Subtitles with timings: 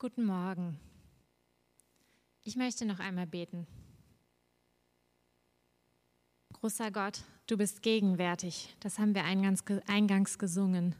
[0.00, 0.78] Guten Morgen.
[2.44, 3.66] Ich möchte noch einmal beten.
[6.52, 8.76] Großer Gott, du bist gegenwärtig.
[8.78, 10.94] Das haben wir eingangs, gesungen.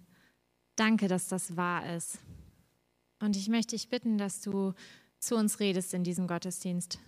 [0.75, 2.19] Danke, dass das wahr ist.
[3.21, 4.75] Und ich möchte dich bitten, dass du
[5.21, 6.99] zu uns redest in diesem Gottesdienst.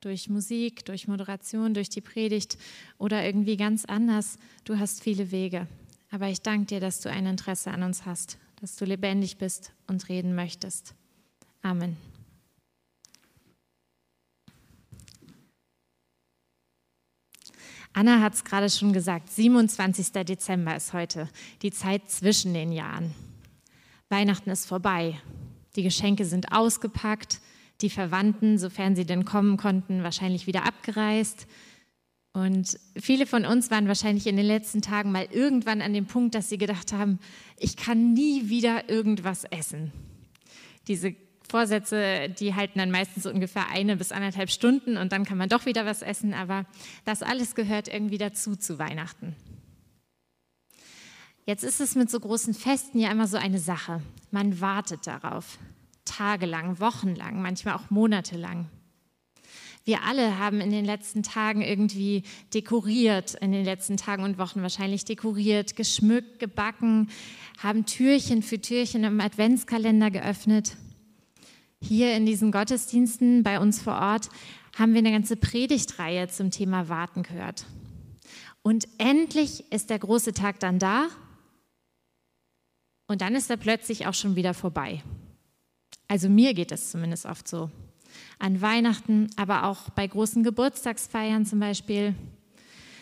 [0.00, 2.56] Durch Musik, durch Moderation, durch die Predigt
[2.96, 4.38] oder irgendwie ganz anders.
[4.64, 5.68] Du hast viele Wege.
[6.10, 9.74] Aber ich danke dir, dass du ein Interesse an uns hast, dass du lebendig bist
[9.86, 10.94] und reden möchtest.
[11.66, 11.96] Amen.
[17.92, 20.12] Anna hat es gerade schon gesagt, 27.
[20.12, 21.28] Dezember ist heute,
[21.62, 23.12] die Zeit zwischen den Jahren.
[24.10, 25.20] Weihnachten ist vorbei,
[25.74, 27.40] die Geschenke sind ausgepackt,
[27.80, 31.48] die Verwandten, sofern sie denn kommen konnten, wahrscheinlich wieder abgereist.
[32.32, 36.36] Und viele von uns waren wahrscheinlich in den letzten Tagen mal irgendwann an dem Punkt,
[36.36, 37.18] dass sie gedacht haben,
[37.58, 39.90] ich kann nie wieder irgendwas essen.
[40.86, 41.16] Diese
[41.56, 45.48] Vorsätze, die halten dann meistens so ungefähr eine bis anderthalb Stunden und dann kann man
[45.48, 46.66] doch wieder was essen, aber
[47.06, 49.34] das alles gehört irgendwie dazu zu Weihnachten.
[51.46, 54.02] Jetzt ist es mit so großen Festen ja immer so eine Sache.
[54.30, 55.56] Man wartet darauf.
[56.04, 58.68] Tagelang, wochenlang, manchmal auch monatelang.
[59.86, 64.60] Wir alle haben in den letzten Tagen irgendwie dekoriert, in den letzten Tagen und Wochen
[64.60, 67.08] wahrscheinlich dekoriert, geschmückt, gebacken,
[67.62, 70.76] haben Türchen für Türchen im Adventskalender geöffnet.
[71.88, 74.28] Hier in diesen Gottesdiensten bei uns vor Ort
[74.76, 77.64] haben wir eine ganze Predigtreihe zum Thema Warten gehört.
[78.62, 81.06] Und endlich ist der große Tag dann da
[83.06, 85.04] und dann ist er plötzlich auch schon wieder vorbei.
[86.08, 87.70] Also mir geht es zumindest oft so.
[88.40, 92.16] An Weihnachten, aber auch bei großen Geburtstagsfeiern zum Beispiel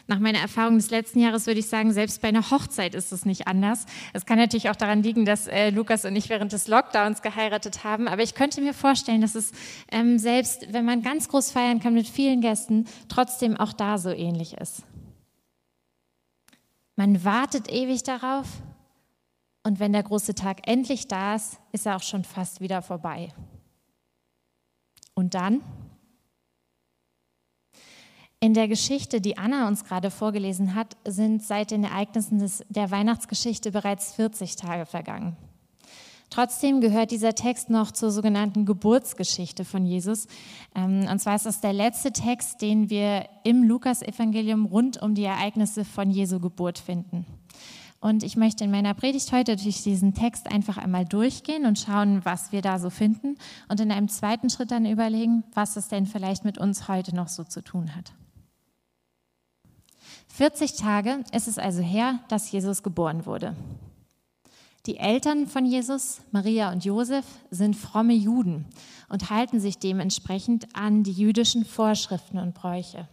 [0.07, 3.25] nach meiner Erfahrung des letzten Jahres würde ich sagen, selbst bei einer Hochzeit ist es
[3.25, 3.87] nicht anders.
[4.13, 7.85] Es kann natürlich auch daran liegen, dass äh, Lukas und ich während des Lockdowns geheiratet
[7.85, 8.07] haben.
[8.07, 9.53] Aber ich könnte mir vorstellen, dass es
[9.91, 14.11] ähm, selbst, wenn man ganz groß feiern kann mit vielen Gästen, trotzdem auch da so
[14.11, 14.83] ähnlich ist.
[16.97, 18.47] Man wartet ewig darauf
[19.63, 23.33] und wenn der große Tag endlich da ist, ist er auch schon fast wieder vorbei.
[25.15, 25.63] Und dann?
[28.45, 32.91] In der Geschichte, die Anna uns gerade vorgelesen hat, sind seit den Ereignissen des, der
[32.91, 35.39] Weihnachtsgeschichte bereits 40 Tage vergangen.
[36.29, 40.27] Trotzdem gehört dieser Text noch zur sogenannten Geburtsgeschichte von Jesus.
[40.75, 45.25] Ähm, und zwar ist das der letzte Text, den wir im Lukasevangelium rund um die
[45.25, 47.25] Ereignisse von Jesu Geburt finden.
[47.99, 52.23] Und ich möchte in meiner Predigt heute durch diesen Text einfach einmal durchgehen und schauen,
[52.27, 53.39] was wir da so finden.
[53.71, 57.29] Und in einem zweiten Schritt dann überlegen, was es denn vielleicht mit uns heute noch
[57.29, 58.13] so zu tun hat.
[60.37, 63.55] 40 Tage ist es also her, dass Jesus geboren wurde.
[64.85, 68.67] Die Eltern von Jesus, Maria und Josef, sind fromme Juden
[69.09, 73.09] und halten sich dementsprechend an die jüdischen Vorschriften und Bräuche.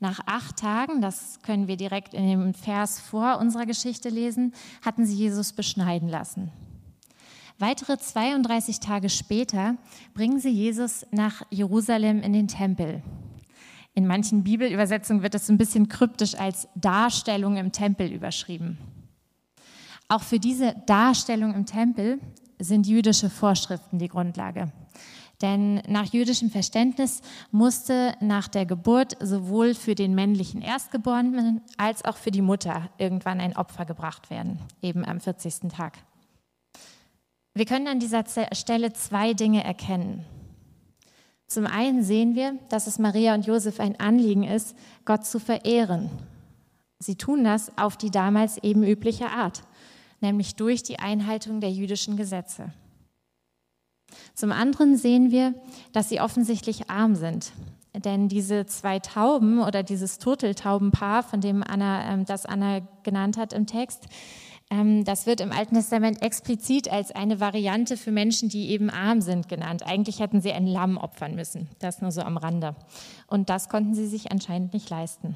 [0.00, 4.52] Nach acht Tagen, das können wir direkt in dem Vers vor unserer Geschichte lesen,
[4.84, 6.50] hatten sie Jesus beschneiden lassen.
[7.60, 9.76] Weitere 32 Tage später
[10.14, 13.00] bringen sie Jesus nach Jerusalem in den Tempel.
[14.00, 18.78] In manchen Bibelübersetzungen wird es ein bisschen kryptisch als Darstellung im Tempel überschrieben.
[20.08, 22.18] Auch für diese Darstellung im Tempel
[22.58, 24.72] sind jüdische Vorschriften die Grundlage.
[25.42, 32.16] Denn nach jüdischem Verständnis musste nach der Geburt sowohl für den männlichen Erstgeborenen als auch
[32.16, 35.70] für die Mutter irgendwann ein Opfer gebracht werden, eben am 40.
[35.70, 35.98] Tag.
[37.52, 38.24] Wir können an dieser
[38.54, 40.24] Stelle zwei Dinge erkennen.
[41.50, 46.08] Zum einen sehen wir, dass es Maria und Josef ein Anliegen ist, Gott zu verehren.
[47.00, 49.64] Sie tun das auf die damals eben übliche Art,
[50.20, 52.72] nämlich durch die Einhaltung der jüdischen Gesetze.
[54.32, 55.54] Zum anderen sehen wir,
[55.92, 57.50] dass sie offensichtlich arm sind.
[57.96, 63.52] Denn diese zwei Tauben oder dieses Turteltaubenpaar, von dem Anna, ähm, das Anna genannt hat
[63.52, 64.06] im Text,
[64.70, 69.48] das wird im Alten Testament explizit als eine Variante für Menschen, die eben arm sind,
[69.48, 69.82] genannt.
[69.84, 71.68] Eigentlich hätten sie ein Lamm opfern müssen.
[71.80, 72.76] Das nur so am Rande.
[73.26, 75.34] Und das konnten sie sich anscheinend nicht leisten.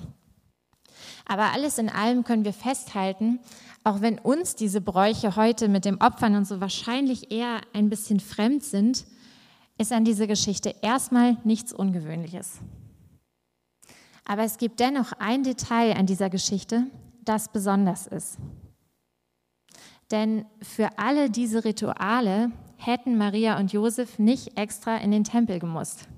[1.26, 3.41] Aber alles in allem können wir festhalten,
[3.82, 8.20] auch wenn uns diese Bräuche heute mit dem Opfern und so wahrscheinlich eher ein bisschen
[8.20, 9.05] fremd sind,
[9.79, 12.61] ist an dieser Geschichte erstmal nichts Ungewöhnliches.
[14.25, 16.87] Aber es gibt dennoch ein Detail an dieser Geschichte,
[17.25, 18.38] das besonders ist.
[20.11, 26.09] Denn für alle diese Rituale hätten Maria und Josef nicht extra in den Tempel gemusst.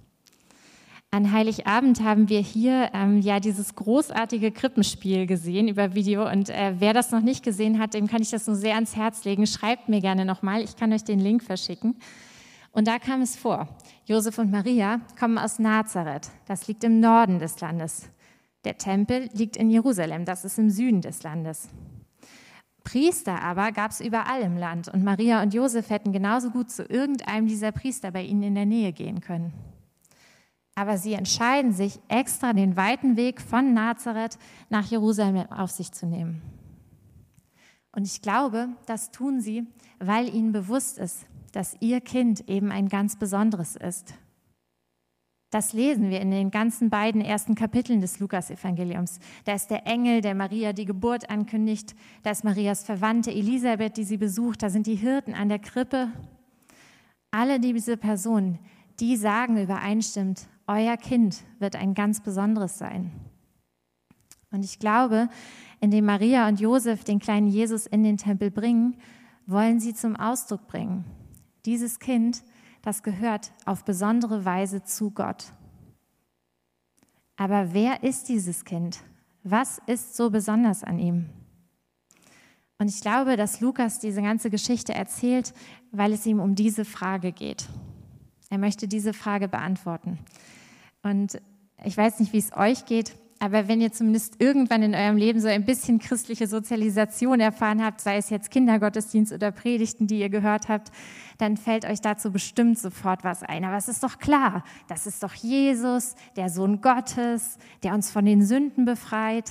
[1.12, 6.75] An Heiligabend haben wir hier ähm, ja dieses großartige Krippenspiel gesehen über Video und äh,
[6.79, 9.47] wer das noch nicht gesehen hat, dem kann ich das nur sehr ans Herz legen.
[9.47, 11.97] Schreibt mir gerne nochmal, ich kann euch den Link verschicken.
[12.73, 13.69] Und da kam es vor.
[14.05, 16.29] Josef und Maria kommen aus Nazareth.
[16.47, 18.11] Das liegt im Norden des Landes.
[18.65, 20.27] Der Tempel liegt in Jerusalem.
[20.27, 21.71] Das ist im Süden des Landes.
[22.87, 24.87] Priester aber gab es überall im Land.
[24.87, 28.65] Und Maria und Josef hätten genauso gut zu irgendeinem dieser Priester bei ihnen in der
[28.65, 29.53] Nähe gehen können.
[30.77, 34.38] Aber sie entscheiden sich, extra den weiten Weg von Nazareth
[34.69, 36.43] nach Jerusalem auf sich zu nehmen.
[37.91, 39.67] Und ich glaube, das tun sie,
[39.99, 44.15] weil ihnen bewusst ist, dass ihr Kind eben ein ganz besonderes ist.
[45.50, 49.20] Das lesen wir in den ganzen beiden ersten Kapiteln des Lukasevangeliums.
[49.44, 51.94] Da ist der Engel, der Maria die Geburt ankündigt.
[52.25, 54.62] Da ist Marias Verwandte Elisabeth, die sie besucht.
[54.62, 56.08] Da sind die Hirten an der Krippe.
[57.31, 58.58] Alle diese Personen,
[58.98, 63.12] die sagen übereinstimmend, euer Kind wird ein ganz besonderes sein.
[64.50, 65.28] Und ich glaube,
[65.81, 68.96] indem Maria und Josef den kleinen Jesus in den Tempel bringen,
[69.46, 71.04] wollen sie zum Ausdruck bringen.
[71.66, 72.42] Dieses Kind,
[72.87, 75.53] das gehört auf besondere Weise zu Gott.
[77.35, 79.00] Aber wer ist dieses Kind?
[79.43, 81.27] Was ist so besonders an ihm?
[82.79, 85.53] Und ich glaube, dass Lukas diese ganze Geschichte erzählt,
[85.91, 87.69] weil es ihm um diese Frage geht.
[88.50, 90.21] Er möchte diese Frage beantworten.
[91.03, 91.43] Und
[91.85, 95.41] ich weiß nicht, wie es euch geht, aber wenn ihr zumindest irgendwann in eurem Leben
[95.41, 100.31] so ein bisschen christliche Sozialisation erfahren habt, sei es jetzt Kindergottesdienst oder Predigten, die ihr
[100.31, 100.91] gehört habt,
[101.38, 103.65] dann fällt euch dazu bestimmt sofort was ein.
[103.65, 108.25] Aber es ist doch klar, das ist doch Jesus, der Sohn Gottes, der uns von
[108.25, 109.50] den Sünden befreit.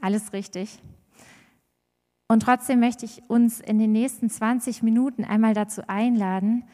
[0.00, 0.78] Alles richtig.
[2.28, 6.64] Und trotzdem möchte ich uns in den nächsten 20 Minuten einmal dazu einladen,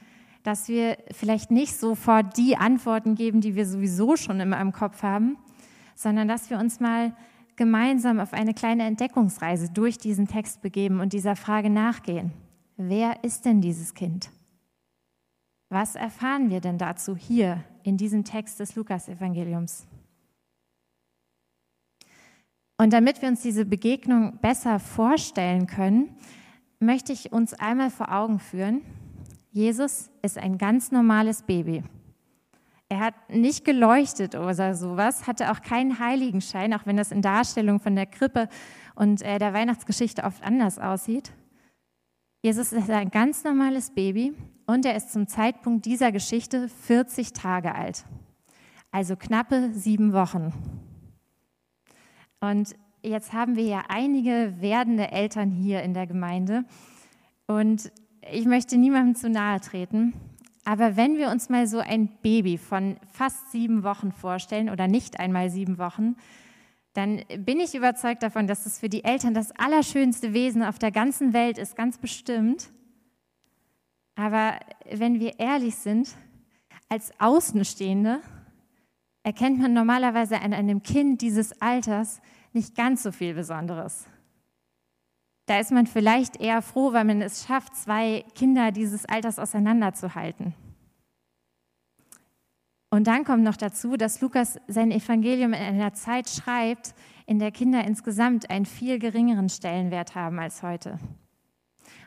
[0.44, 5.02] dass wir vielleicht nicht sofort die Antworten geben, die wir sowieso schon immer im Kopf
[5.02, 5.36] haben,
[5.94, 7.14] sondern dass wir uns mal
[7.56, 12.32] gemeinsam auf eine kleine Entdeckungsreise durch diesen Text begeben und dieser Frage nachgehen.
[12.76, 14.30] Wer ist denn dieses Kind?
[15.68, 19.86] Was erfahren wir denn dazu hier in diesem Text des Lukasevangeliums?
[22.78, 26.16] Und damit wir uns diese Begegnung besser vorstellen können,
[26.80, 28.82] möchte ich uns einmal vor Augen führen,
[29.50, 31.84] Jesus ist ein ganz normales Baby.
[32.92, 37.80] Er hat nicht geleuchtet oder sowas, hatte auch keinen Heiligenschein, auch wenn das in Darstellung
[37.80, 38.50] von der Krippe
[38.94, 41.32] und äh, der Weihnachtsgeschichte oft anders aussieht.
[42.42, 44.34] Jesus ist ein ganz normales Baby
[44.66, 48.04] und er ist zum Zeitpunkt dieser Geschichte 40 Tage alt,
[48.90, 50.52] also knappe sieben Wochen.
[52.40, 56.66] Und jetzt haben wir ja einige werdende Eltern hier in der Gemeinde
[57.46, 57.90] und
[58.30, 60.12] ich möchte niemandem zu nahe treten,
[60.64, 65.18] aber wenn wir uns mal so ein Baby von fast sieben Wochen vorstellen oder nicht
[65.18, 66.16] einmal sieben Wochen,
[66.94, 70.92] dann bin ich überzeugt davon, dass es für die Eltern das allerschönste Wesen auf der
[70.92, 72.70] ganzen Welt ist, ganz bestimmt.
[74.14, 74.58] Aber
[74.90, 76.10] wenn wir ehrlich sind,
[76.88, 78.20] als Außenstehende
[79.22, 82.20] erkennt man normalerweise an einem Kind dieses Alters
[82.52, 84.06] nicht ganz so viel Besonderes.
[85.52, 90.54] Da ist man vielleicht eher froh, weil man es schafft, zwei Kinder dieses Alters auseinanderzuhalten.
[92.88, 96.94] Und dann kommt noch dazu, dass Lukas sein Evangelium in einer Zeit schreibt,
[97.26, 100.98] in der Kinder insgesamt einen viel geringeren Stellenwert haben als heute.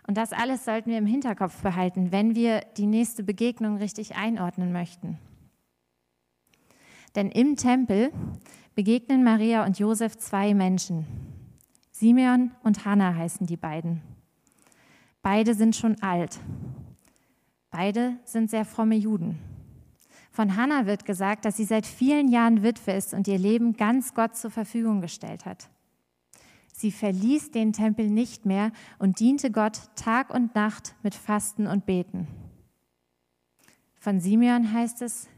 [0.07, 4.71] Und das alles sollten wir im Hinterkopf behalten, wenn wir die nächste Begegnung richtig einordnen
[4.71, 5.19] möchten.
[7.13, 8.11] Denn im Tempel
[8.73, 11.34] begegnen Maria und Josef zwei Menschen.
[11.97, 14.01] Simeon und Hannah heißen die beiden.
[15.21, 16.41] Beide sind schon alt.
[17.71, 19.39] Beide sind sehr fromme Juden.
[20.29, 24.13] Von Hannah wird gesagt, dass sie seit vielen Jahren Witwe ist und ihr Leben ganz
[24.13, 25.69] Gott zur Verfügung gestellt hat.
[26.73, 31.85] Sie verließ den Tempel nicht mehr und diente Gott Tag und Nacht mit Fasten und
[31.85, 32.27] Beten.
[33.97, 35.29] Von Simeon heißt es,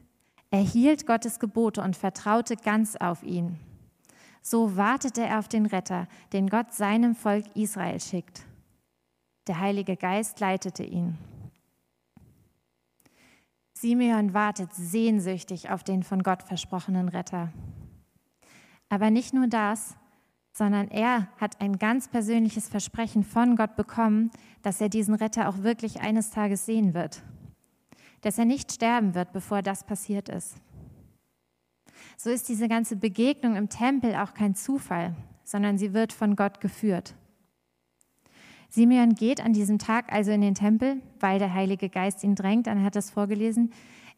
[0.50, 3.60] er hielt Gottes Gebote und vertraute ganz auf ihn.
[4.50, 8.46] So wartete er auf den Retter, den Gott seinem Volk Israel schickt.
[9.48, 11.18] Der Heilige Geist leitete ihn.
[13.74, 17.52] Simeon wartet sehnsüchtig auf den von Gott versprochenen Retter.
[18.88, 19.98] Aber nicht nur das,
[20.54, 25.58] sondern er hat ein ganz persönliches Versprechen von Gott bekommen, dass er diesen Retter auch
[25.64, 27.22] wirklich eines Tages sehen wird.
[28.22, 30.56] Dass er nicht sterben wird, bevor das passiert ist
[32.18, 36.60] so ist diese ganze Begegnung im Tempel auch kein Zufall, sondern sie wird von Gott
[36.60, 37.16] geführt.
[38.70, 42.68] Simeon geht an diesem Tag also in den Tempel, weil der Heilige Geist ihn drängt,
[42.68, 43.72] hat er es vorgelesen.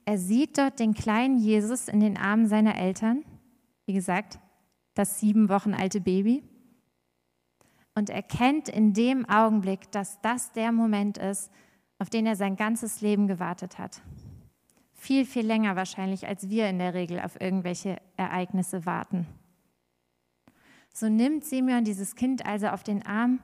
[0.06, 3.24] Er sieht dort den kleinen Jesus in den Armen seiner Eltern,
[3.86, 4.40] wie gesagt,
[4.96, 6.44] das sieben Wochen alte Baby,
[7.96, 11.52] und erkennt in dem Augenblick, dass das der Moment ist,
[12.00, 14.02] auf den er sein ganzes Leben gewartet hat.
[15.00, 19.26] Viel, viel länger wahrscheinlich, als wir in der Regel auf irgendwelche Ereignisse warten.
[20.94, 23.40] So nimmt Simeon dieses Kind also auf den Arm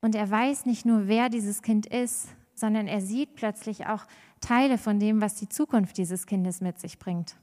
[0.00, 4.06] und er weiß nicht nur, wer dieses Kind ist, sondern er sieht plötzlich auch
[4.40, 7.34] Teile von dem, was die Zukunft dieses Kindes mit sich bringt.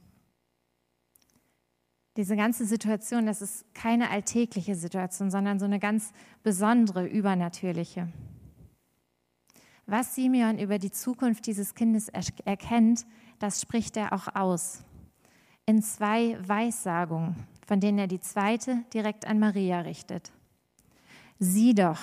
[2.16, 8.08] Diese ganze Situation, das ist keine alltägliche Situation, sondern so eine ganz besondere, übernatürliche.
[9.86, 13.06] Was Simeon über die Zukunft dieses Kindes erkennt,
[13.38, 14.82] das spricht er auch aus.
[15.64, 20.32] In zwei Weissagungen, von denen er die zweite direkt an Maria richtet.
[21.38, 22.00] Sieh doch,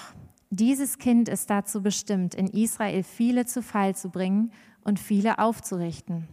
[0.49, 4.51] dieses Kind ist dazu bestimmt, in Israel viele zu Fall zu bringen
[4.83, 6.27] und viele aufzurichten.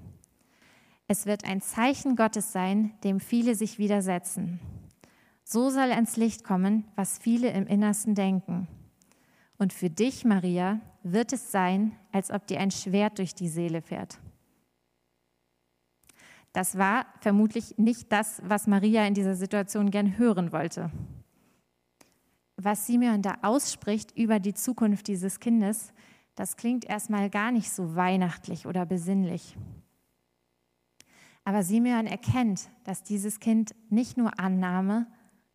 [1.09, 4.61] Es wird ein Zeichen Gottes sein, dem viele sich widersetzen.
[5.43, 8.69] So soll ans Licht kommen, was viele im Innersten denken.
[9.59, 13.83] Und für dich, Maria, wird es sein, als ob dir ein Schwert durch die Seele
[13.83, 14.19] fährt.
[16.53, 20.91] Das war vermutlich nicht das, was Maria in dieser Situation gern hören wollte
[22.65, 25.93] was Simeon da ausspricht über die Zukunft dieses Kindes,
[26.35, 29.57] das klingt erstmal gar nicht so weihnachtlich oder besinnlich.
[31.45, 35.07] Aber Simeon erkennt, dass dieses Kind nicht nur Annahme,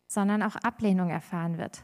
[0.06, 1.82] sondern auch Ablehnung erfahren wird.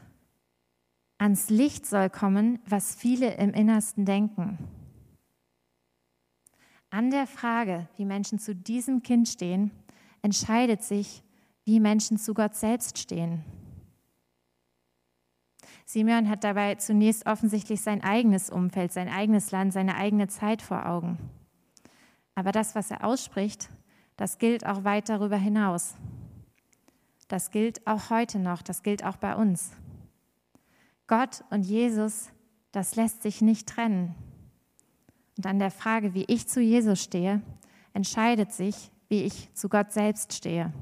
[1.23, 4.57] Ans Licht soll kommen, was viele im Innersten denken.
[6.89, 9.71] An der Frage, wie Menschen zu diesem Kind stehen,
[10.21, 11.23] entscheidet sich,
[11.63, 13.41] wie Menschen zu Gott selbst stehen.
[15.85, 20.85] Simeon hat dabei zunächst offensichtlich sein eigenes Umfeld, sein eigenes Land, seine eigene Zeit vor
[20.85, 21.17] Augen.
[22.35, 23.69] Aber das, was er ausspricht,
[24.17, 25.95] das gilt auch weit darüber hinaus.
[27.29, 29.71] Das gilt auch heute noch, das gilt auch bei uns.
[31.07, 32.29] Gott und Jesus,
[32.71, 34.15] das lässt sich nicht trennen.
[35.37, 37.41] Und an der Frage, wie ich zu Jesus stehe,
[37.93, 40.73] entscheidet sich, wie ich zu Gott selbst stehe.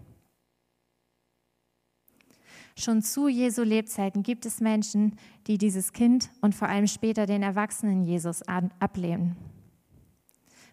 [2.78, 7.44] Schon zu Jesu Lebzeiten gibt es Menschen, die dieses Kind und vor allem später den
[7.44, 9.36] Erwachsenen Jesus ablehnen.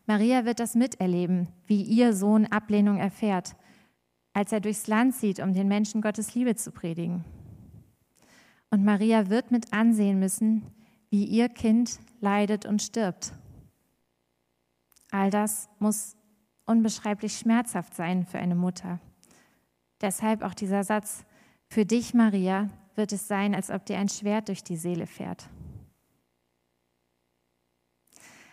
[0.06, 3.56] Maria wird das miterleben, wie ihr Sohn Ablehnung erfährt,
[4.32, 7.24] als er durchs Land zieht, um den Menschen Gottes Liebe zu predigen.
[8.70, 10.62] Und Maria wird mit ansehen müssen,
[11.10, 13.32] wie ihr Kind leidet und stirbt.
[15.10, 16.16] All das muss
[16.66, 19.00] unbeschreiblich schmerzhaft sein für eine Mutter.
[20.00, 21.24] Deshalb auch dieser Satz,
[21.70, 25.48] für dich, Maria, wird es sein, als ob dir ein Schwert durch die Seele fährt.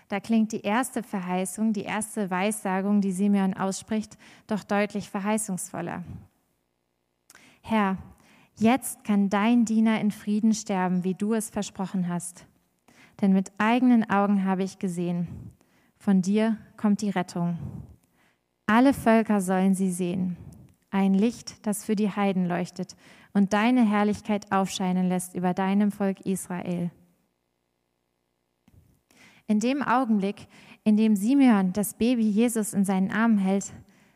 [0.08, 4.18] Da klingt die erste Verheißung, die erste Weissagung, die Simeon ausspricht,
[4.48, 6.04] doch deutlich verheißungsvoller.
[7.62, 7.98] Herr,
[8.58, 12.46] jetzt kann dein Diener in Frieden sterben, wie du es versprochen hast.
[13.22, 15.28] Denn mit eigenen Augen habe ich gesehen,
[15.98, 17.58] von dir kommt die Rettung.
[18.68, 20.38] Alle Völker sollen sie sehen
[20.96, 22.96] ein Licht, das für die Heiden leuchtet
[23.34, 26.90] und deine Herrlichkeit aufscheinen lässt über deinem Volk Israel.
[29.46, 30.48] In dem Augenblick,
[30.86, 33.74] in dem Simeon das Baby Jesus in seinen Armen hält,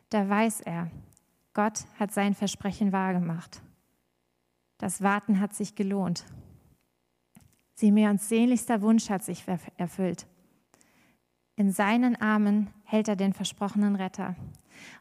[0.10, 0.89] da weiß er,
[1.53, 3.62] Gott hat sein Versprechen wahrgemacht.
[4.79, 6.25] Das Warten hat sich gelohnt.
[7.75, 9.43] Simeons sehnlichster Wunsch hat sich
[9.77, 10.25] erfüllt.
[11.55, 14.36] In seinen Armen hält er den versprochenen Retter.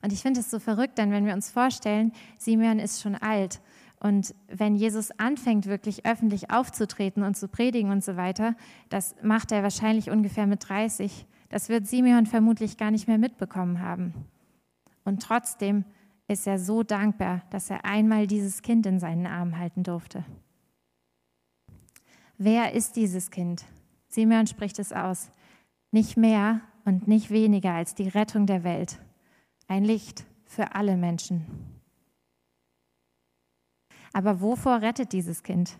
[0.02, 3.60] Und ich finde es so verrückt, denn wenn wir uns vorstellen, Simeon ist schon alt
[4.00, 8.54] und wenn Jesus anfängt, wirklich öffentlich aufzutreten und zu predigen und so weiter,
[8.88, 11.26] das macht er wahrscheinlich ungefähr mit 30.
[11.48, 14.14] Das wird Simeon vermutlich gar nicht mehr mitbekommen haben.
[15.04, 15.84] Und trotzdem
[16.28, 20.24] ist er so dankbar, dass er einmal dieses Kind in seinen Armen halten durfte.
[22.36, 23.64] Wer ist dieses Kind?
[24.08, 25.30] Simeon spricht es aus.
[25.90, 29.00] Nicht mehr und nicht weniger als die Rettung der Welt
[29.68, 31.46] ein Licht für alle Menschen.
[34.12, 35.76] Aber wovor rettet dieses Kind?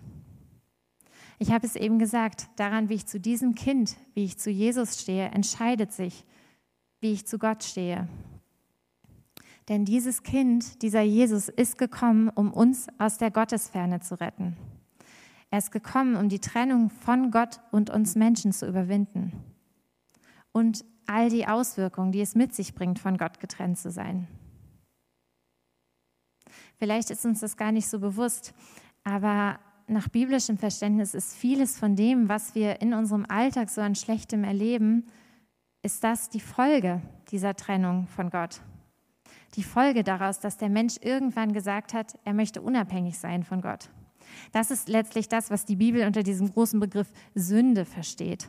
[1.39, 5.01] Ich habe es eben gesagt, daran, wie ich zu diesem Kind, wie ich zu Jesus
[5.01, 6.25] stehe, entscheidet sich,
[7.01, 8.09] wie ich zu Gott stehe.
[9.69, 14.57] Denn dieses Kind, dieser Jesus, ist gekommen, um uns aus der Gottesferne zu retten.
[15.51, 19.33] Er ist gekommen, um die Trennung von Gott und uns Menschen zu überwinden.
[20.53, 24.27] Und all die Auswirkungen, die es mit sich bringt, von Gott getrennt zu sein.
[26.79, 28.55] Vielleicht ist uns das gar nicht so bewusst,
[29.05, 33.95] aber nach biblischem Verständnis ist vieles von dem, was wir in unserem Alltag so an
[33.95, 35.07] Schlechtem erleben,
[35.83, 38.61] ist das die Folge dieser Trennung von Gott.
[39.55, 43.91] Die Folge daraus, dass der Mensch irgendwann gesagt hat, er möchte unabhängig sein von Gott.
[44.53, 48.49] Das ist letztlich das, was die Bibel unter diesem großen Begriff Sünde versteht.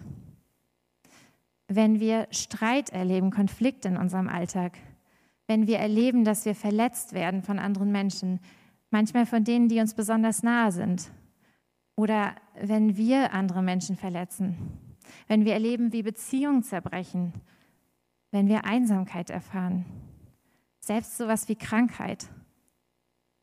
[1.70, 4.78] wenn wir Streit erleben, Konflikt in unserem Alltag,
[5.48, 8.40] wenn wir erleben, dass wir verletzt werden von anderen Menschen,
[8.90, 11.12] manchmal von denen, die uns besonders nahe sind,
[11.96, 14.58] oder wenn wir andere Menschen verletzen,
[15.28, 17.34] wenn wir erleben, wie Beziehungen zerbrechen,
[18.32, 19.86] wenn wir Einsamkeit erfahren,
[20.90, 22.28] selbst sowas wie Krankheit.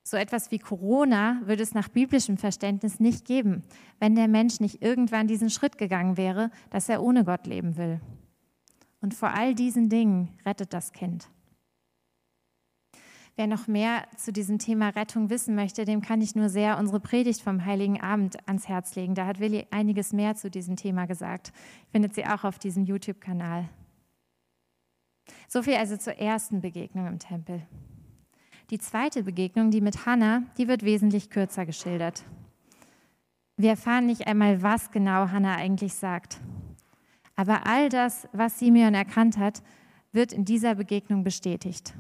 [0.03, 3.63] So etwas wie Corona würde es nach biblischem Verständnis nicht geben,
[4.01, 8.01] wenn der Mensch nicht irgendwann diesen Schritt gegangen wäre, dass er ohne Gott leben will.
[9.01, 11.31] Und vor all diesen Dingen rettet das Kind.
[13.37, 16.99] Wer noch mehr zu diesem Thema Rettung wissen möchte, dem kann ich nur sehr unsere
[16.99, 19.15] Predigt vom Heiligen Abend ans Herz legen.
[19.15, 21.53] Da hat Willi einiges mehr zu diesem Thema gesagt.
[21.93, 23.69] Findet sie auch auf diesem YouTube-Kanal.
[25.49, 27.63] So viel also zur ersten Begegnung im Tempel.
[28.71, 32.25] Die zweite Begegnung, die mit Hannah, die wird wesentlich kürzer geschildert.
[33.57, 36.41] Wir erfahren nicht einmal, was genau Hannah eigentlich sagt.
[37.37, 39.63] Aber all das, was Simeon erkannt hat,
[40.13, 41.95] wird in dieser Begegnung bestätigt.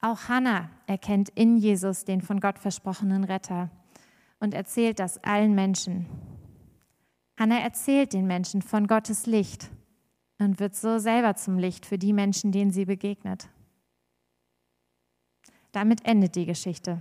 [0.00, 3.70] Auch Hannah erkennt in Jesus den von Gott versprochenen Retter
[4.40, 6.06] und erzählt das allen Menschen.
[7.38, 9.70] Hannah erzählt den Menschen von Gottes Licht
[10.38, 13.48] und wird so selber zum Licht für die Menschen, denen sie begegnet.
[15.72, 17.00] Damit endet die Geschichte.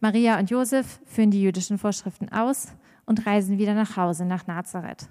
[0.00, 2.74] Maria und Josef führen die jüdischen Vorschriften aus
[3.06, 5.08] und reisen wieder nach Hause, nach Nazareth.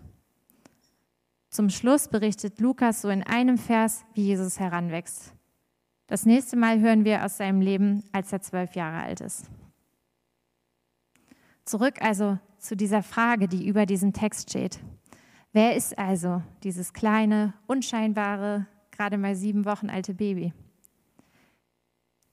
[1.49, 5.33] Zum Schluss berichtet Lukas so in einem Vers, wie Jesus heranwächst.
[6.07, 9.49] Das nächste Mal hören wir aus seinem Leben, als er zwölf Jahre alt ist.
[11.65, 14.79] Zurück also zu dieser Frage, die über diesem Text steht.
[15.53, 20.53] Wer ist also dieses kleine, unscheinbare, gerade mal sieben Wochen alte Baby?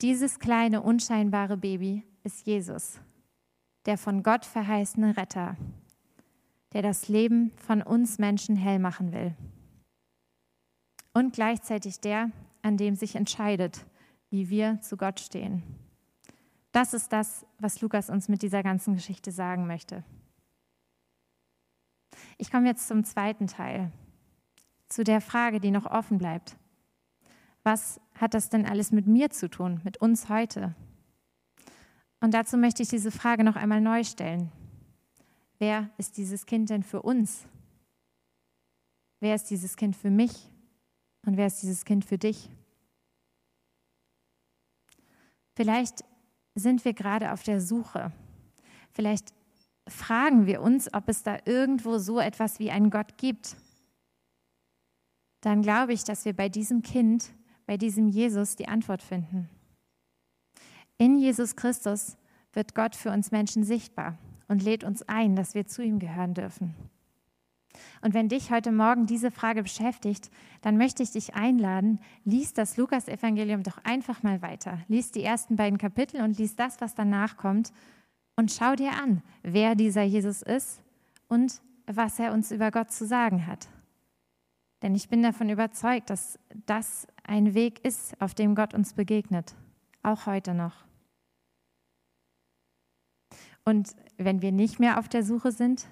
[0.01, 3.01] Dieses kleine, unscheinbare Baby ist Jesus,
[3.87, 5.57] der von Gott verheißene Retter,
[6.73, 9.35] der das Leben von uns Menschen hell machen will.
[11.13, 12.31] Und gleichzeitig der,
[12.63, 13.85] an dem sich entscheidet,
[14.31, 15.65] wie wir zu Gott stehen.
[16.71, 20.05] Das ist das, was Lukas uns mit dieser ganzen Geschichte sagen möchte.
[22.39, 23.91] Ich komme jetzt zum zweiten Teil,
[24.89, 26.57] zu der Frage, die noch offen bleibt.
[27.65, 30.75] Was hat das denn alles mit mir zu tun, mit uns heute?
[32.21, 34.51] Und dazu möchte ich diese Frage noch einmal neu stellen.
[35.59, 37.47] Wer ist dieses Kind denn für uns?
[39.21, 40.49] Wer ist dieses Kind für mich?
[41.27, 42.49] Und wer ist dieses Kind für dich?
[45.55, 46.05] Vielleicht
[46.55, 48.13] sind wir gerade auf der Suche.
[48.93, 49.35] Vielleicht
[49.89, 53.57] fragen wir uns, ob es da irgendwo so etwas wie einen Gott gibt.
[55.41, 57.31] Dann glaube ich, dass wir bei diesem Kind,
[57.67, 59.49] bei diesem Jesus die Antwort finden.
[60.97, 62.17] In Jesus Christus
[62.53, 66.35] wird Gott für uns Menschen sichtbar und lädt uns ein, dass wir zu ihm gehören
[66.35, 66.75] dürfen.
[68.03, 70.31] Und wenn dich heute Morgen diese Frage beschäftigt,
[70.63, 74.81] dann möchte ich dich einladen, lies das Lukas-Evangelium doch einfach mal weiter.
[74.89, 77.73] Lies die ersten beiden Kapitel und lies das, was danach kommt
[78.39, 80.81] und schau dir an, wer dieser Jesus ist
[81.27, 83.69] und was er uns über Gott zu sagen hat.
[84.81, 89.57] Denn ich bin davon überzeugt, dass das ein Weg ist, auf dem Gott uns begegnet,
[90.05, 90.85] auch heute noch.
[93.65, 95.89] Und wenn wir nicht mehr auf der Suche sind,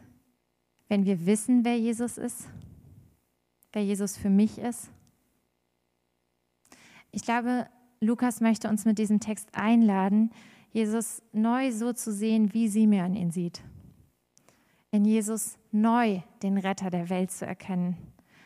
[0.86, 2.46] wenn wir wissen, wer Jesus ist,
[3.72, 4.92] wer Jesus für mich ist,
[7.10, 7.68] ich glaube,
[8.00, 10.30] Lukas möchte uns mit diesem Text einladen,
[10.72, 13.62] Jesus neu so zu sehen, wie Simeon ihn sieht.
[14.90, 17.96] In Jesus neu den Retter der Welt zu erkennen,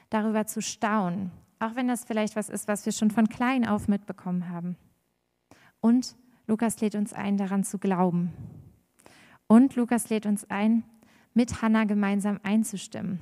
[0.09, 3.89] darüber zu staunen, auch wenn das vielleicht was ist, was wir schon von klein auf
[3.89, 4.77] mitbekommen haben.
[5.81, 8.33] Und Lukas lädt uns ein, daran zu glauben.
[9.47, 10.85] Und Lukas lädt uns ein,
[11.35, 13.21] mit Hannah gemeinsam einzustimmen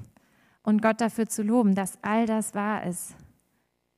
[0.62, 3.16] und Gott dafür zu loben, dass all das wahr ist.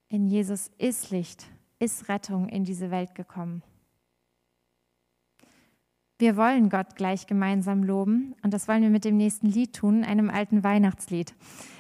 [0.09, 1.47] In Jesus ist Licht,
[1.79, 3.63] ist Rettung in diese Welt gekommen.
[6.21, 10.05] Wir wollen Gott gleich gemeinsam loben und das wollen wir mit dem nächsten Lied tun,
[10.05, 11.33] einem alten Weihnachtslied.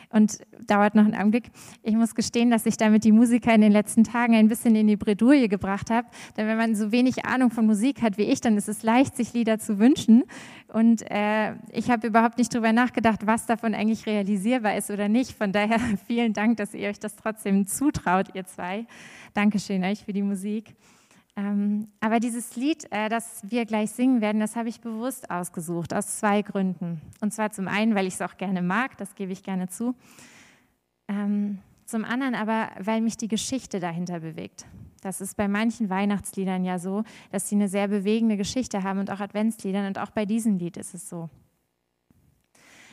[0.08, 1.50] Und dauert noch einen Augenblick.
[1.82, 4.86] Ich muss gestehen, dass ich damit die Musiker in den letzten Tagen ein bisschen in
[4.86, 6.08] die Bredouille gebracht habe.
[6.38, 9.14] Denn wenn man so wenig Ahnung von Musik hat wie ich, dann ist es leicht,
[9.14, 10.24] sich Lieder zu wünschen.
[10.68, 15.32] Und äh, ich habe überhaupt nicht darüber nachgedacht, was davon eigentlich realisierbar ist oder nicht.
[15.32, 18.86] Von daher vielen Dank, dass ihr euch das trotzdem zutraut, ihr zwei.
[19.34, 20.74] Dankeschön euch für die Musik.
[21.40, 25.94] Ähm, aber dieses Lied, äh, das wir gleich singen werden, das habe ich bewusst ausgesucht,
[25.94, 27.00] aus zwei Gründen.
[27.22, 29.94] Und zwar zum einen, weil ich es auch gerne mag, das gebe ich gerne zu.
[31.08, 34.66] Ähm, zum anderen aber, weil mich die Geschichte dahinter bewegt.
[35.00, 39.10] Das ist bei manchen Weihnachtsliedern ja so, dass sie eine sehr bewegende Geschichte haben und
[39.10, 41.30] auch Adventsliedern und auch bei diesem Lied ist es so.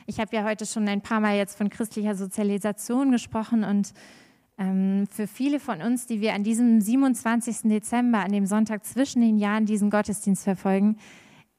[0.06, 3.94] Ich habe ja heute schon ein paar Mal jetzt von christlicher Sozialisation gesprochen und
[4.58, 7.70] für viele von uns, die wir an diesem 27.
[7.70, 10.98] Dezember, an dem Sonntag zwischen den Jahren, diesen Gottesdienst verfolgen,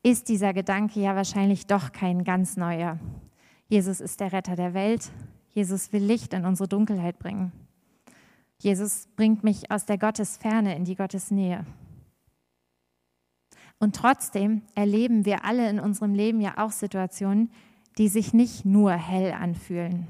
[0.02, 2.98] ist dieser Gedanke ja wahrscheinlich doch kein ganz neuer.
[3.68, 5.12] Jesus ist der Retter der Welt.
[5.50, 7.52] Jesus will Licht in unsere Dunkelheit bringen.
[8.58, 11.64] Jesus bringt mich aus der Gottesferne in die Gottesnähe.
[13.78, 17.52] Und trotzdem erleben wir alle in unserem Leben ja auch Situationen,
[17.96, 20.08] die sich nicht nur hell anfühlen.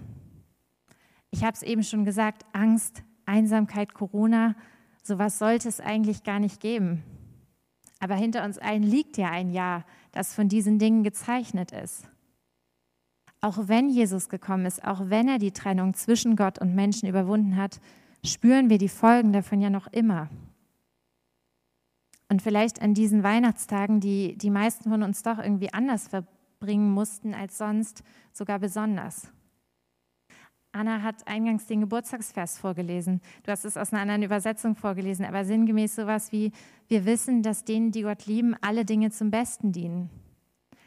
[1.31, 4.55] Ich habe es eben schon gesagt, Angst, Einsamkeit, Corona,
[5.03, 7.03] sowas sollte es eigentlich gar nicht geben.
[8.01, 12.09] Aber hinter uns allen liegt ja ein Jahr, das von diesen Dingen gezeichnet ist.
[13.41, 17.57] Auch wenn Jesus gekommen ist, auch wenn er die Trennung zwischen Gott und Menschen überwunden
[17.57, 17.81] hat,
[18.25, 20.29] spüren wir die Folgen davon ja noch immer.
[22.29, 27.33] Und vielleicht an diesen Weihnachtstagen, die die meisten von uns doch irgendwie anders verbringen mussten
[27.35, 29.33] als sonst, sogar besonders.
[30.79, 33.21] Anna hat eingangs den Geburtstagsvers vorgelesen.
[33.43, 36.53] Du hast es aus einer anderen Übersetzung vorgelesen, aber sinngemäß sowas wie,
[36.87, 40.09] wir wissen, dass denen, die Gott lieben, alle Dinge zum Besten dienen.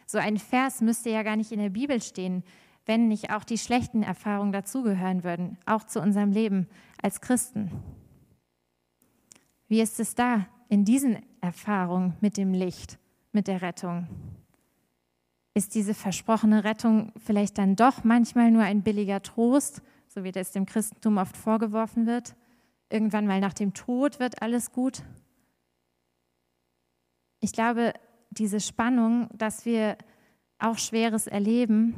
[0.06, 2.44] So ein Vers müsste ja gar nicht in der Bibel stehen,
[2.86, 6.68] wenn nicht auch die schlechten Erfahrungen dazugehören würden, auch zu unserem Leben
[7.02, 7.70] als Christen.
[9.68, 12.98] Wie ist es da in diesen Erfahrungen mit dem Licht,
[13.34, 14.08] mit der Rettung?
[15.54, 20.52] Ist diese versprochene Rettung vielleicht dann doch manchmal nur ein billiger Trost, so wie das
[20.52, 22.36] dem Christentum oft vorgeworfen wird?
[22.90, 25.04] Irgendwann mal nach dem Tod wird alles gut?
[27.42, 27.94] Ich glaube,
[28.30, 29.98] diese Spannung, dass wir
[30.58, 31.96] auch Schweres erleben,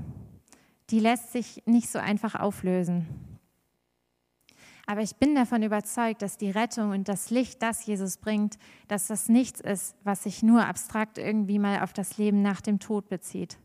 [0.89, 3.07] die lässt sich nicht so einfach auflösen.
[4.85, 9.07] Aber ich bin davon überzeugt, dass die Rettung und das Licht, das Jesus bringt, dass
[9.07, 13.07] das nichts ist, was sich nur abstrakt irgendwie mal auf das Leben nach dem Tod
[13.07, 13.57] bezieht,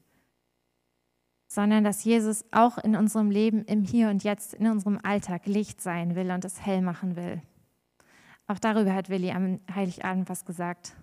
[1.49, 5.81] sondern dass Jesus auch in unserem Leben im Hier und Jetzt, in unserem Alltag Licht
[5.81, 7.43] sein will und es hell machen will.
[8.47, 10.95] Auch darüber hat Willi am Heiligabend was gesagt.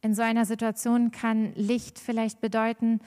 [0.00, 3.00] In so einer Situation kann Licht vielleicht bedeuten,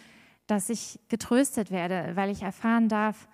[0.45, 3.27] dass ich getröstet werde, weil ich erfahren darf,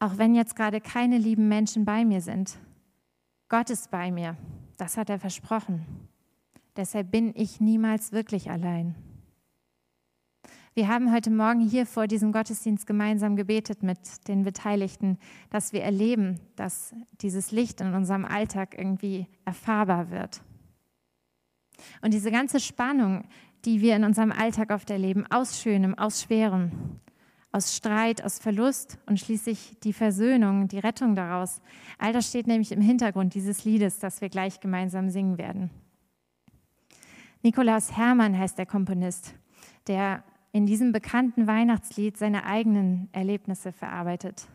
[0.00, 2.58] auch wenn jetzt gerade keine lieben Menschen bei mir sind.
[3.48, 4.36] Gott ist bei mir,
[4.76, 5.84] das hat er versprochen.
[6.76, 8.94] Deshalb bin ich niemals wirklich allein.
[10.76, 15.18] Wir haben heute Morgen hier vor diesem Gottesdienst gemeinsam gebetet mit den Beteiligten,
[15.50, 20.42] dass wir erleben, dass dieses Licht in unserem Alltag irgendwie erfahrbar wird.
[22.02, 23.24] Und diese ganze Spannung,
[23.64, 26.72] die wir in unserem Alltag oft erleben, aus Schönem, aus Schwerem,
[27.54, 31.62] aus Streit, aus Verlust und schließlich die Versöhnung, die Rettung daraus.
[31.98, 35.70] All das steht nämlich im Hintergrund dieses Liedes, das wir gleich gemeinsam singen werden.
[37.42, 39.34] Nikolaus Hermann heißt der Komponist,
[39.86, 44.48] der in diesem bekannten Weihnachtslied seine eigenen Erlebnisse verarbeitet.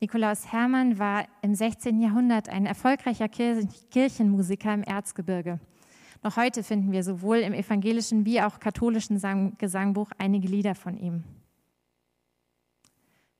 [0.00, 2.00] Nikolaus Hermann war im 16.
[2.00, 5.60] Jahrhundert ein erfolgreicher Kirchenmusiker im Erzgebirge.
[6.22, 9.20] Noch heute finden wir sowohl im evangelischen wie auch katholischen
[9.58, 11.24] Gesangbuch einige Lieder von ihm.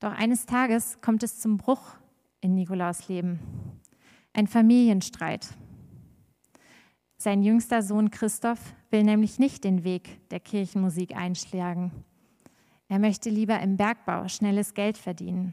[0.00, 1.94] Doch eines Tages kommt es zum Bruch
[2.40, 3.38] in Nikolaus Leben.
[4.32, 5.54] Ein Familienstreit.
[7.16, 11.92] Sein jüngster Sohn Christoph will nämlich nicht den Weg der Kirchenmusik einschlagen.
[12.88, 15.52] Er möchte lieber im Bergbau schnelles Geld verdienen.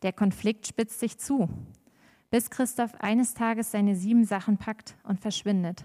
[0.00, 1.50] Der Konflikt spitzt sich zu,
[2.34, 5.84] bis Christoph eines Tages seine sieben Sachen packt und verschwindet.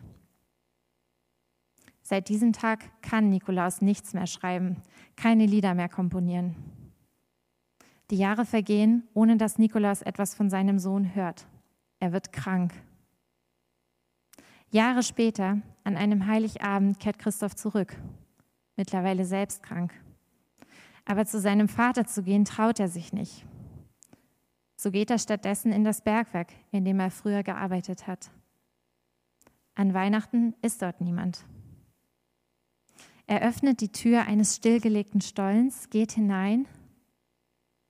[2.02, 4.78] Seit diesem Tag kann Nikolaus nichts mehr schreiben,
[5.16, 6.56] keine Lieder mehr komponieren.
[8.10, 11.46] Die Jahre vergehen, ohne dass Nikolaus etwas von seinem Sohn hört.
[12.00, 12.74] Er wird krank.
[14.72, 17.96] Jahre später, an einem Heiligabend, kehrt Christoph zurück,
[18.76, 19.94] mittlerweile selbst krank.
[21.06, 23.46] Aber zu seinem Vater zu gehen, traut er sich nicht.
[24.82, 28.32] So geht er stattdessen in das Bergwerk, in dem er früher gearbeitet hat.
[29.76, 31.44] An Weihnachten ist dort niemand.
[33.28, 36.66] Er öffnet die Tür eines stillgelegten Stollens, geht hinein,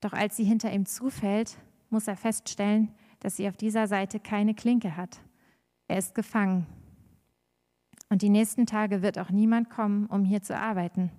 [0.00, 1.58] doch als sie hinter ihm zufällt,
[1.90, 5.20] muss er feststellen, dass sie auf dieser Seite keine Klinke hat.
[5.86, 6.66] Er ist gefangen.
[8.08, 11.12] Und die nächsten Tage wird auch niemand kommen, um hier zu arbeiten,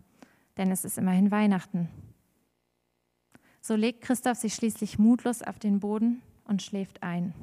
[0.58, 1.88] denn es ist immerhin Weihnachten.
[3.62, 7.34] So legt Christoph sich schließlich mutlos auf den Boden und schläft ein.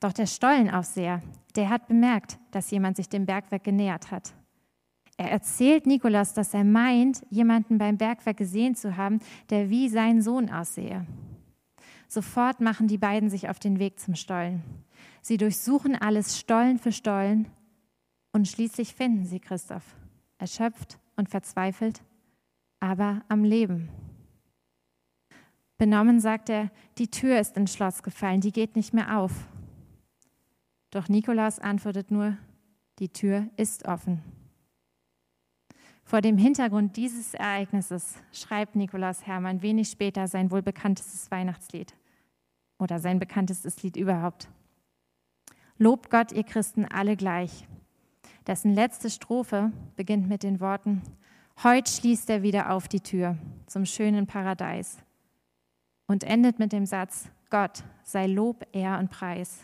[0.00, 1.22] Doch der Stollenaufseher,
[1.56, 4.32] der hat bemerkt, dass jemand sich dem Bergwerk genähert hat.
[5.16, 9.18] Er erzählt Nikolaus, dass er meint, jemanden beim Bergwerk gesehen zu haben,
[9.50, 11.04] der wie sein Sohn aussehe.
[12.06, 14.62] Sofort machen die beiden sich auf den Weg zum Stollen.
[15.20, 17.48] Sie durchsuchen alles Stollen für Stollen
[18.32, 19.96] Und schließlich finden sie Christoph,
[20.38, 22.02] erschöpft und verzweifelt,
[22.80, 23.88] aber am Leben.
[25.78, 29.32] Benommen sagt er, die Tür ist ins Schloss gefallen, die geht nicht mehr auf.
[30.90, 32.36] Doch Nikolaus antwortet nur,
[32.98, 34.22] die Tür ist offen.
[36.02, 41.94] Vor dem Hintergrund dieses Ereignisses schreibt Nikolaus Hermann wenig später sein wohl bekanntestes Weihnachtslied
[42.78, 44.48] oder sein bekanntestes Lied überhaupt.
[45.76, 47.68] Lobt Gott, ihr Christen, alle gleich.
[48.46, 51.02] Dessen letzte Strophe beginnt mit den Worten,
[51.62, 54.98] Heut schließt er wieder auf die Tür zum schönen Paradies
[56.06, 59.58] und endet mit dem Satz, Gott sei Lob, Ehr und Preis.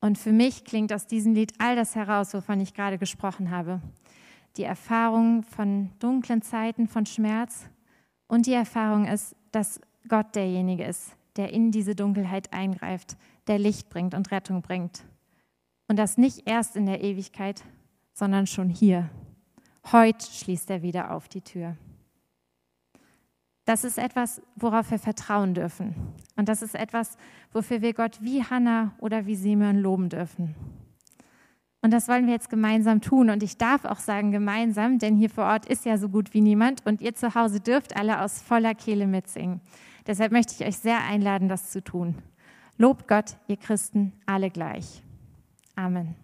[0.00, 3.80] Und für mich klingt aus diesem Lied all das heraus, wovon ich gerade gesprochen habe
[4.58, 7.68] die Erfahrung von dunklen Zeiten, von Schmerz
[8.26, 13.88] und die Erfahrung ist, dass Gott derjenige ist, der in diese Dunkelheit eingreift, der Licht
[13.88, 15.04] bringt und Rettung bringt.
[15.86, 17.62] Und das nicht erst in der Ewigkeit,
[18.12, 19.08] sondern schon hier.
[19.92, 21.76] Heute schließt er wieder auf die Tür.
[23.64, 25.94] Das ist etwas, worauf wir vertrauen dürfen.
[26.36, 27.16] Und das ist etwas,
[27.52, 30.54] wofür wir Gott wie Hannah oder wie Simeon loben dürfen.
[31.80, 33.30] Und das wollen wir jetzt gemeinsam tun.
[33.30, 36.40] Und ich darf auch sagen gemeinsam, denn hier vor Ort ist ja so gut wie
[36.40, 39.60] niemand und ihr zu Hause dürft alle aus voller Kehle mitsingen.
[40.06, 42.16] Deshalb möchte ich euch sehr einladen, das zu tun.
[42.78, 45.02] Lobt Gott, ihr Christen, alle gleich.
[45.76, 46.14] Amen.